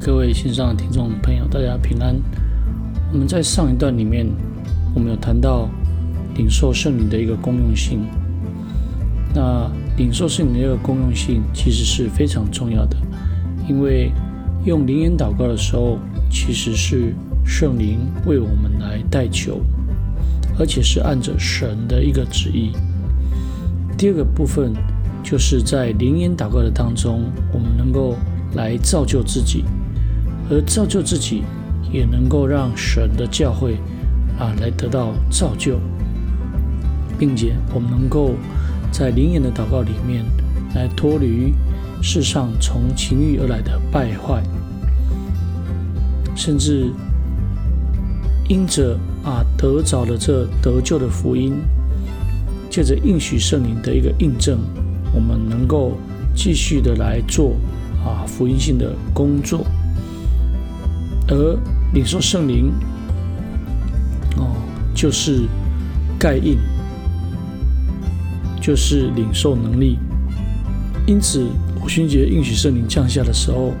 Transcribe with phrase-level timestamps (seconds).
[0.00, 2.14] 各位线上的听众朋友，大家平安。
[3.12, 4.26] 我们在上一段里面，
[4.94, 5.68] 我们有谈到
[6.36, 8.06] 领受圣灵的一个公用性。
[9.34, 12.96] 那领受圣灵的一个公用性，其实是非常重要的，
[13.68, 14.12] 因为
[14.64, 15.98] 用灵言祷告的时候，
[16.30, 17.12] 其实是
[17.44, 19.60] 圣灵为我们来代求，
[20.58, 22.70] 而且是按着神的一个旨意。
[23.96, 24.72] 第二个部分，
[25.24, 28.14] 就是在灵言祷告的当中，我们能够。
[28.54, 29.62] 来造就自己，
[30.50, 31.42] 而造就自己，
[31.92, 33.74] 也能够让神的教会
[34.38, 35.78] 啊来得到造就，
[37.18, 38.34] 并且我们能够
[38.90, 40.24] 在灵言的祷告里面
[40.74, 41.52] 来脱离
[42.00, 44.42] 世上从情欲而来的败坏，
[46.34, 46.90] 甚至
[48.48, 51.54] 因着啊得着了这得救的福音，
[52.70, 54.58] 借着应许圣灵的一个印证，
[55.14, 55.92] 我们能够
[56.34, 57.54] 继续的来做。
[58.06, 59.66] 啊，福音性的工作，
[61.28, 61.58] 而
[61.92, 62.72] 领受圣灵，
[64.36, 64.56] 哦，
[64.94, 65.46] 就是
[66.18, 66.58] 盖印，
[68.60, 69.98] 就是领受能力。
[71.06, 71.46] 因此，
[71.82, 73.72] 五旬节应许圣灵降下的时候，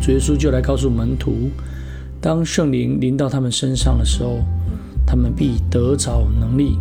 [0.00, 1.50] 主耶稣就来告诉门徒，
[2.20, 4.44] 当圣灵临到他们身上的时候，
[5.06, 6.78] 他们必得着能力。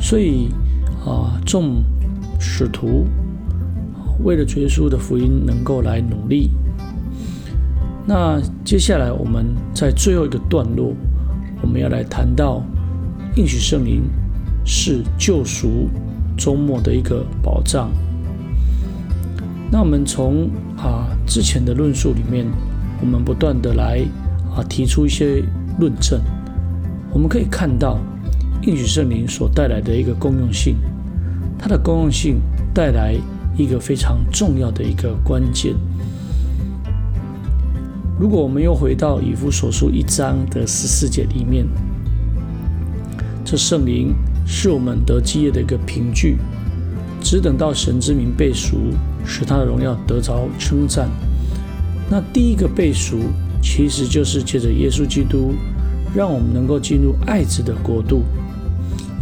[0.00, 0.48] 所以
[1.04, 1.82] 啊，众
[2.40, 3.06] 使徒。
[4.24, 6.50] 为了主耶稣的福音能够来努力，
[8.08, 10.94] 那接下来我们在最后一个段落，
[11.60, 12.62] 我们要来谈到
[13.36, 14.04] 应许圣灵
[14.64, 15.90] 是救赎
[16.34, 17.90] 周末的一个保障。
[19.70, 22.46] 那我们从啊之前的论述里面，
[23.02, 24.00] 我们不断的来
[24.56, 25.44] 啊提出一些
[25.78, 26.18] 论证，
[27.12, 27.98] 我们可以看到
[28.62, 30.78] 应许圣灵所带来的一个公用性，
[31.58, 32.40] 它的公用性
[32.72, 33.14] 带来。
[33.58, 35.74] 一个非常重要的一个关键。
[38.18, 41.64] 如果我们又回到以弗所书一章的十四节里面，
[43.44, 44.12] 这圣灵
[44.44, 46.36] 是我们得基业的一个凭据，
[47.20, 48.92] 只等到神之名被赎，
[49.24, 51.08] 使他的荣耀得着称赞。
[52.10, 53.18] 那第一个被赎，
[53.62, 55.54] 其实就是借着耶稣基督，
[56.12, 58.24] 让我们能够进入爱子的国度，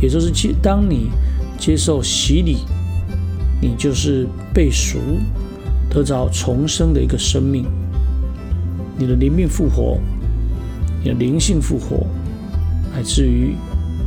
[0.01, 1.11] 也就是接当你
[1.59, 2.61] 接受洗礼。
[3.61, 4.99] 你就是被赎、
[5.89, 7.65] 得着重生的一个生命，
[8.99, 9.99] 你的灵命复活，
[11.03, 12.07] 你的灵性复活，
[12.95, 13.55] 乃至于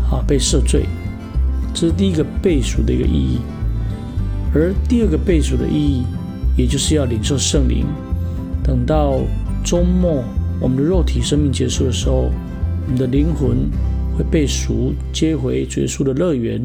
[0.09, 0.85] 啊被赦罪，
[1.73, 3.39] 这是第一个被赎的一个意义。
[4.53, 6.03] 而第二个被赎的意义，
[6.57, 7.85] 也就是要领受圣灵。
[8.63, 9.19] 等到
[9.63, 10.23] 周末
[10.59, 12.31] 我们的肉体生命结束的时候，
[12.85, 13.69] 我们的灵魂
[14.17, 16.61] 会被赎接回绝稣的乐园。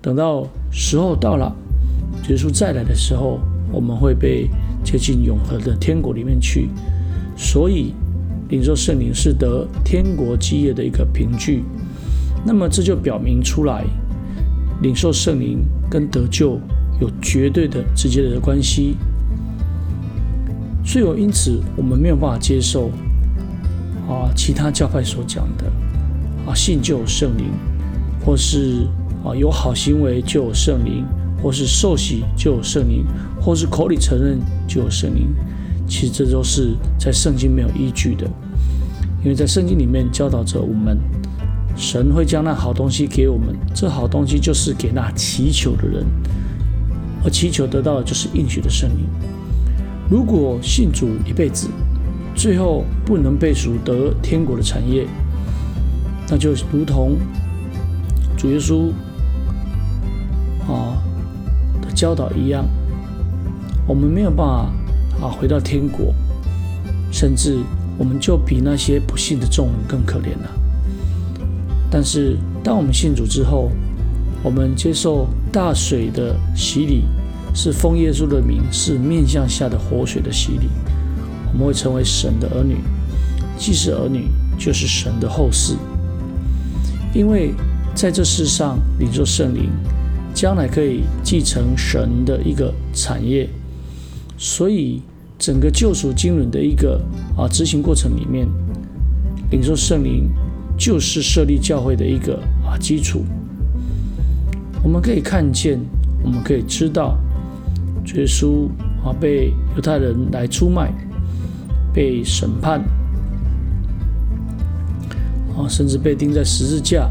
[0.00, 1.54] 等到时候到了。
[2.28, 3.38] 耶稣再来的时候，
[3.70, 4.48] 我们会被
[4.82, 6.70] 接进永恒的天国里面去。
[7.36, 7.92] 所以，
[8.48, 11.64] 领受圣灵是得天国基业的一个凭据。
[12.44, 13.84] 那么，这就表明出来，
[14.82, 16.60] 领受圣灵跟得救
[17.00, 18.96] 有绝对的直接的关系。
[20.84, 22.90] 所以，因此我们没有办法接受
[24.08, 25.64] 啊，其他教派所讲的
[26.46, 27.46] 啊，信就有圣灵，
[28.24, 28.86] 或是
[29.24, 31.04] 啊，有好行为就有圣灵。
[31.42, 33.04] 或是受洗就有圣灵，
[33.38, 35.28] 或是口里承认就有圣灵，
[35.86, 38.26] 其实这都是在圣经没有依据的。
[39.22, 40.98] 因为在圣经里面教导着我们，
[41.76, 46.04] 神会将那好东西给我们，这好东西就是给那祈求的人，
[47.24, 49.06] 而祈求得到的就是应许的圣灵。
[50.10, 51.68] 如果信主一辈子，
[52.34, 55.06] 最后不能被数得天国的产业，
[56.28, 57.16] 那就如同
[58.36, 58.90] 主耶稣
[60.68, 61.00] 啊
[61.80, 61.90] 的。
[61.94, 62.66] 教导一样，
[63.86, 64.70] 我们没有办法
[65.20, 66.14] 啊回到天国，
[67.10, 67.58] 甚至
[67.96, 70.50] 我们就比那些不信的众人更可怜了。
[71.90, 73.70] 但是，当我们信主之后，
[74.42, 77.04] 我们接受大水的洗礼，
[77.54, 80.68] 是奉耶稣的名，是面向下的活水的洗礼，
[81.52, 82.78] 我们会成为神的儿女。
[83.56, 84.28] 既是儿女，
[84.58, 85.74] 就是神的后世。
[87.14, 87.54] 因为
[87.94, 89.70] 在这世上领受圣灵。
[90.34, 93.48] 将来可以继承神的一个产业，
[94.44, 95.00] 所以
[95.38, 97.00] 整个救赎经纶的一个
[97.34, 98.46] 啊执行过程里面，
[99.50, 100.30] 领受圣灵
[100.76, 103.24] 就是设立教会的一个啊基础。
[104.82, 105.80] 我们可以看见，
[106.22, 107.16] 我们可以知道，
[108.16, 108.68] 耶稣
[109.02, 110.92] 啊被犹太人来出卖，
[111.90, 112.82] 被审判，
[115.56, 117.08] 啊甚至被钉在十字架。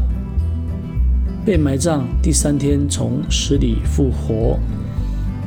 [1.44, 4.56] 被埋葬，第三天从死里复活，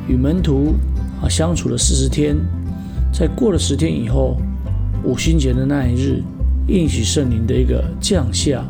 [0.06, 0.74] 与门徒
[1.22, 2.36] 啊相处了四十天，
[3.12, 4.36] 在过了十天以后，
[5.04, 6.22] 五旬节的那一日，
[6.66, 8.64] 应许圣灵的一个降下。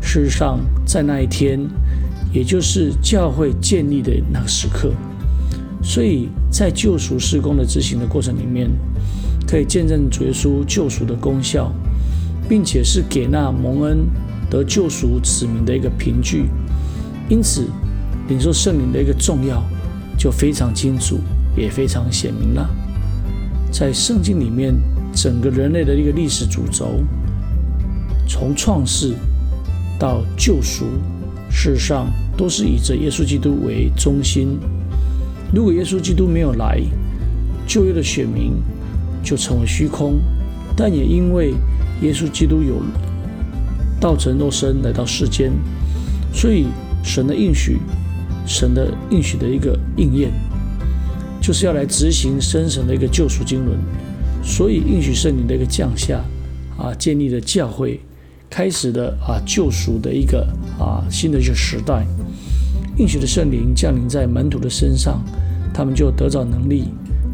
[0.00, 1.58] 事实上，在那一天，
[2.32, 4.92] 也就是教会建立的那个时刻，
[5.82, 8.70] 所以在救赎施工的执行的过程里面，
[9.48, 11.72] 可以见证主耶稣救赎的功效，
[12.48, 14.06] 并且是给那蒙恩
[14.48, 16.44] 得救赎子民的一个凭据。
[17.28, 17.66] 因此，
[18.28, 19.60] 领受圣灵的一个重要
[20.16, 21.18] 就非常清楚，
[21.56, 22.68] 也非常显明了。
[23.72, 24.74] 在圣经里面，
[25.12, 27.02] 整个人类的一个历史主轴，
[28.28, 29.14] 从创世
[29.98, 30.86] 到救赎，
[31.50, 32.06] 事实上
[32.36, 34.58] 都是以着耶稣基督为中心。
[35.54, 36.80] 如果耶稣基督没有来，
[37.66, 38.52] 旧约的选民
[39.22, 40.20] 就成为虚空。
[40.76, 41.54] 但也因为
[42.02, 42.82] 耶稣基督有
[43.98, 45.50] 道成肉身来到世间，
[46.32, 46.66] 所以
[47.02, 47.78] 神的应许，
[48.46, 50.30] 神的应许的一个应验。
[51.46, 53.78] 就是要来执行生神的一个救赎经纶，
[54.42, 56.20] 所以应许圣灵的一个降下，
[56.76, 58.00] 啊，建立了教会，
[58.50, 60.44] 开始的啊救赎的一个
[60.76, 62.04] 啊新的一个时代。
[62.96, 65.22] 应许的圣灵降临在门徒的身上，
[65.72, 66.88] 他们就得着能力，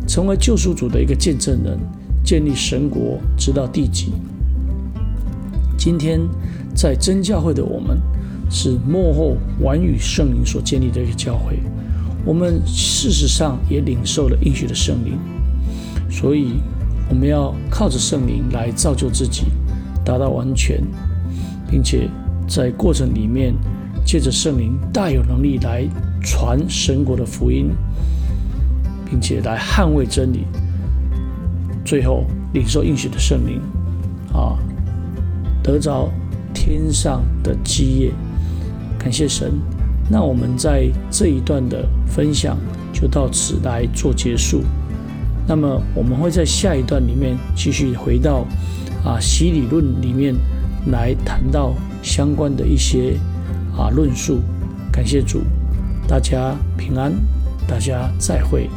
[0.07, 1.79] 成为救赎主的一个见证人，
[2.23, 4.13] 建立神国，直到地极。
[5.79, 6.21] 今天
[6.75, 7.99] 在真教会的我们，
[8.51, 11.59] 是幕后完与圣灵所建立的一个教会。
[12.25, 15.19] 我们事实上也领受了应许的圣灵，
[16.09, 16.55] 所以
[17.09, 19.47] 我们要靠着圣灵来造就自己，
[20.05, 20.81] 达到完全，
[21.69, 22.09] 并且
[22.49, 23.53] 在过程里面
[24.05, 25.85] 借着圣灵大有能力来
[26.23, 27.71] 传神国的福音，
[29.11, 30.47] 并且来捍卫真理，
[31.85, 33.61] 最后领受应许的圣灵，
[34.33, 34.57] 啊，
[35.61, 36.09] 得着
[36.55, 38.13] 天上的基业，
[38.97, 39.53] 感谢神。
[40.13, 42.59] 那我们在这一段的分享
[42.93, 44.63] 就到此来做结束。
[45.49, 48.47] 那么我们会在下一段里面继续回到
[49.03, 50.35] 啊西理论里面
[50.89, 53.15] 来谈到相关的一些
[53.75, 54.41] 啊论述。
[54.93, 55.41] 感谢主，
[56.07, 57.11] 大家平安，
[57.67, 58.69] 大家再会。